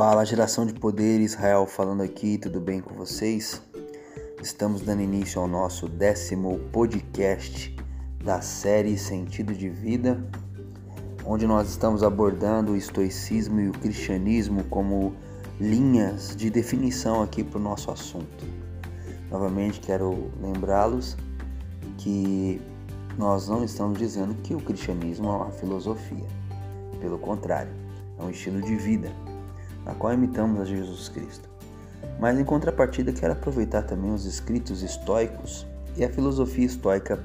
[0.00, 3.60] Fala, geração de poder, Israel falando aqui, tudo bem com vocês?
[4.40, 7.76] Estamos dando início ao nosso décimo podcast
[8.24, 10.18] da série Sentido de Vida,
[11.22, 15.14] onde nós estamos abordando o estoicismo e o cristianismo como
[15.60, 18.46] linhas de definição aqui para o nosso assunto.
[19.30, 21.14] Novamente quero lembrá-los
[21.98, 22.58] que
[23.18, 26.26] nós não estamos dizendo que o cristianismo é uma filosofia,
[27.02, 27.72] pelo contrário,
[28.18, 29.12] é um estilo de vida
[29.84, 31.48] na qual imitamos a Jesus Cristo.
[32.18, 35.66] Mas em contrapartida, quero aproveitar também os escritos estoicos
[35.96, 37.22] e a filosofia estoica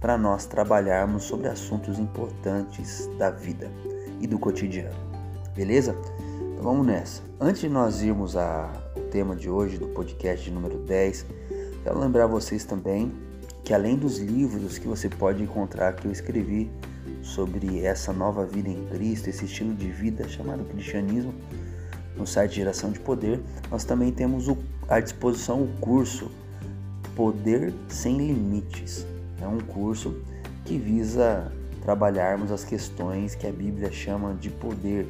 [0.00, 3.70] para nós trabalharmos sobre assuntos importantes da vida
[4.20, 4.94] e do cotidiano.
[5.54, 5.96] Beleza?
[6.52, 7.22] Então vamos nessa.
[7.40, 8.70] Antes de nós irmos ao
[9.10, 11.26] tema de hoje, do podcast número 10,
[11.82, 13.12] quero lembrar vocês também
[13.64, 16.70] que além dos livros que você pode encontrar que eu escrevi
[17.22, 21.32] sobre essa nova vida em Cristo, esse estilo de vida chamado cristianismo,
[22.16, 24.46] no site Geração de Poder, nós também temos
[24.88, 26.30] à disposição o curso
[27.14, 29.06] Poder Sem Limites.
[29.40, 30.22] É um curso
[30.64, 35.06] que visa trabalharmos as questões que a Bíblia chama de poder.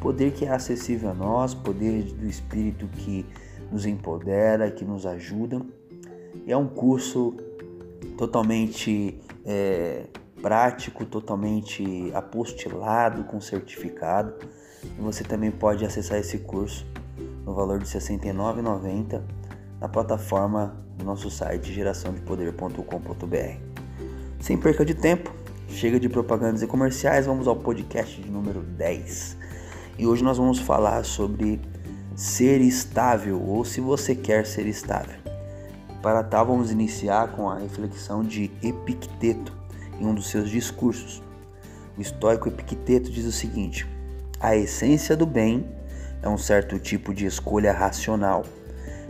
[0.00, 3.24] Poder que é acessível a nós, poder do Espírito que
[3.70, 5.60] nos empodera, que nos ajuda.
[6.46, 7.34] É um curso
[8.16, 10.04] totalmente é,
[10.44, 14.34] prático, totalmente apostilado, com certificado
[14.98, 16.86] você também pode acessar esse curso
[17.46, 19.22] no valor de R$ 69,90
[19.80, 23.58] na plataforma do nosso site geraçãodepoder.com.br.
[24.38, 25.32] Sem perca de tempo,
[25.66, 29.38] chega de propagandas e comerciais, vamos ao podcast de número 10.
[29.98, 31.58] E hoje nós vamos falar sobre
[32.14, 35.18] ser estável ou se você quer ser estável.
[36.02, 39.63] Para tal, vamos iniciar com a reflexão de Epicteto
[40.00, 41.22] em um dos seus discursos.
[41.96, 43.86] O estoico Epicteto diz o seguinte:
[44.40, 45.66] a essência do bem
[46.22, 48.44] é um certo tipo de escolha racional,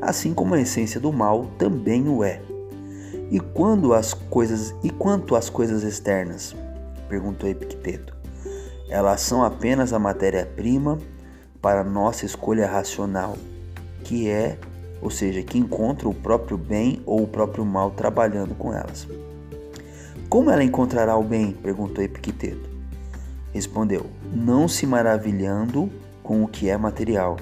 [0.00, 2.40] assim como a essência do mal também o é.
[3.30, 6.54] E quando as coisas e quanto às coisas externas?
[7.08, 8.16] perguntou Epicteto.
[8.88, 10.98] Elas são apenas a matéria-prima
[11.60, 13.36] para nossa escolha racional,
[14.02, 14.58] que é,
[15.00, 19.06] ou seja, que encontra o próprio bem ou o próprio mal trabalhando com elas.
[20.30, 21.50] Como ela encontrará o bem?
[21.52, 22.70] perguntou Epicteto.
[23.52, 25.90] Respondeu: Não se maravilhando
[26.22, 27.36] com o que é material,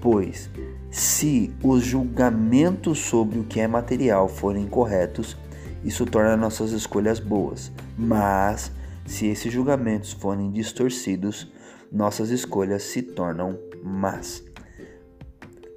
[0.00, 0.50] pois
[0.90, 5.36] se os julgamentos sobre o que é material forem corretos,
[5.84, 7.70] isso torna nossas escolhas boas.
[7.96, 8.72] Mas
[9.06, 11.52] se esses julgamentos forem distorcidos,
[11.92, 14.42] nossas escolhas se tornam más.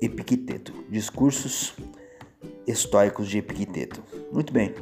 [0.02, 1.75] Epicteto, discursos
[2.66, 4.02] estoicos de Epicteto.
[4.31, 4.73] Muito bem.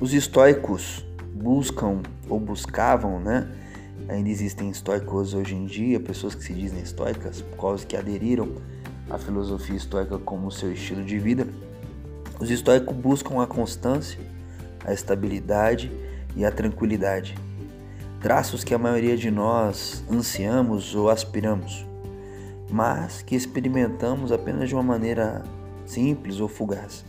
[0.00, 3.48] Os estoicos buscam ou buscavam, né,
[4.08, 8.56] Ainda existem estoicos hoje em dia, pessoas que se dizem estoicas, por causa que aderiram
[9.08, 11.46] à filosofia estoica como seu estilo de vida.
[12.38, 14.20] Os estoicos buscam a constância,
[14.84, 15.90] a estabilidade
[16.36, 17.34] e a tranquilidade.
[18.20, 21.86] Traços que a maioria de nós ansiamos ou aspiramos,
[22.70, 25.42] mas que experimentamos apenas de uma maneira
[25.86, 27.04] simples ou fugaz.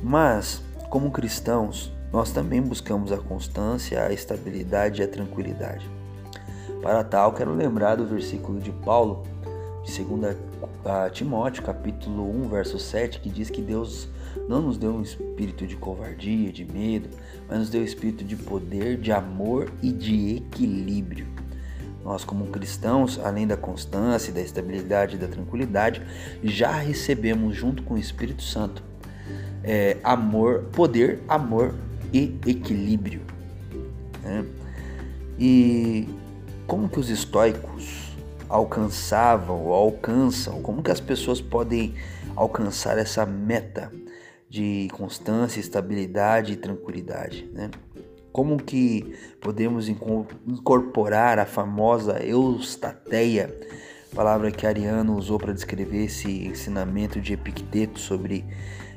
[0.00, 5.88] Mas, como cristãos, nós também buscamos a constância, a estabilidade e a tranquilidade.
[6.80, 9.24] Para tal, quero lembrar do versículo de Paulo,
[9.84, 10.36] de 2
[11.12, 14.08] Timóteo, capítulo 1, verso 7, que diz que Deus
[14.48, 17.08] não nos deu um espírito de covardia, de medo,
[17.48, 21.26] mas nos deu um espírito de poder, de amor e de equilíbrio.
[22.04, 26.00] Nós, como cristãos, além da constância, da estabilidade e da tranquilidade,
[26.44, 28.80] já recebemos junto com o Espírito Santo
[29.66, 31.74] é, amor, poder, amor
[32.12, 33.20] e equilíbrio.
[34.22, 34.46] Né?
[35.38, 36.08] E
[36.66, 38.14] como que os estoicos
[38.48, 41.94] alcançavam ou alcançam, como que as pessoas podem
[42.36, 43.90] alcançar essa meta
[44.48, 47.70] de constância, estabilidade e tranquilidade, né?
[48.32, 53.52] Como que podemos incorporar a famosa eustateia,
[54.14, 58.44] palavra que Ariano usou para descrever esse ensinamento de Epicteto sobre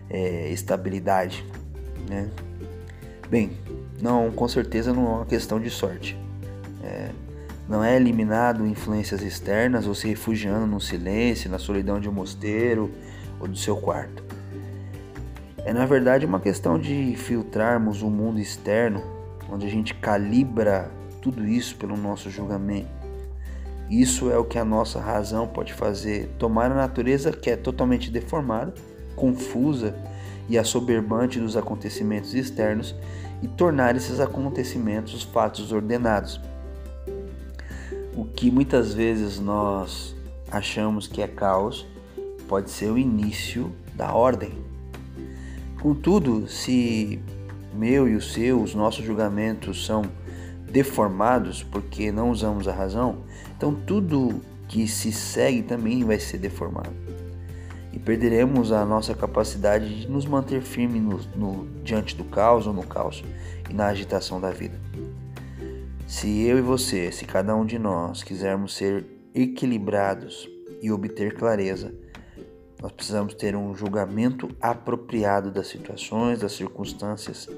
[0.09, 1.45] é, estabilidade,
[2.09, 2.29] né?
[3.29, 3.51] Bem,
[4.01, 6.17] não, com certeza não é uma questão de sorte.
[6.83, 7.09] É,
[7.67, 12.89] não é eliminado influências externas ou se refugiando no silêncio, na solidão de um mosteiro
[13.39, 14.23] ou do seu quarto.
[15.63, 19.03] É na verdade uma questão de filtrarmos o mundo externo,
[19.51, 20.89] onde a gente calibra
[21.21, 22.89] tudo isso pelo nosso julgamento.
[23.89, 28.09] Isso é o que a nossa razão pode fazer, tomar a natureza que é totalmente
[28.09, 28.73] deformada,
[29.19, 29.93] confusa
[30.47, 32.95] e assoberbante dos acontecimentos externos
[33.43, 36.39] e tornar esses acontecimentos fatos ordenados.
[38.15, 40.15] O que muitas vezes nós
[40.49, 41.85] achamos que é caos
[42.47, 44.53] pode ser o início da ordem.
[45.81, 47.19] Contudo, se
[47.73, 50.01] meu e o seu, os nossos julgamentos são
[50.71, 53.17] deformados porque não usamos a razão,
[53.55, 57.18] então tudo que se segue também vai ser deformado.
[57.91, 62.73] E perderemos a nossa capacidade de nos manter firmes no, no, diante do caos ou
[62.73, 63.23] no caos
[63.69, 64.79] e na agitação da vida.
[66.07, 70.49] Se eu e você, se cada um de nós quisermos ser equilibrados
[70.81, 71.93] e obter clareza,
[72.81, 77.49] nós precisamos ter um julgamento apropriado das situações, das circunstâncias,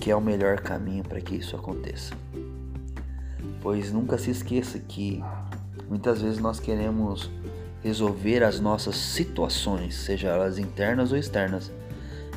[0.00, 2.14] que é o melhor caminho para que isso aconteça.
[3.60, 5.22] Pois nunca se esqueça que
[5.88, 7.30] muitas vezes nós queremos
[7.84, 11.70] resolver as nossas situações, seja elas internas ou externas,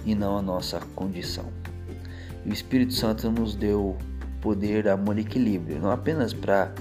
[0.05, 1.45] e não a nossa condição.
[2.45, 3.97] E o Espírito Santo nos deu
[4.41, 6.73] poder, amor e equilíbrio, não apenas para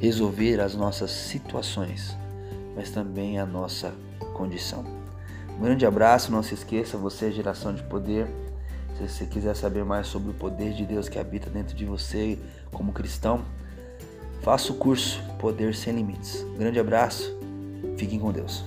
[0.00, 2.16] resolver as nossas situações,
[2.74, 3.92] mas também a nossa
[4.32, 4.84] condição.
[5.58, 8.26] Um grande abraço, não se esqueça, você é geração de poder.
[8.96, 12.38] Se você quiser saber mais sobre o poder de Deus que habita dentro de você
[12.72, 13.44] como cristão,
[14.40, 16.42] faça o curso Poder Sem Limites.
[16.42, 17.36] Um grande abraço,
[17.96, 18.64] fiquem com Deus.